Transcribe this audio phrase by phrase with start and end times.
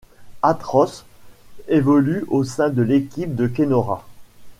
[0.41, 1.05] Art Ross
[1.67, 4.03] évolue au sein de l'équipe de Kenora.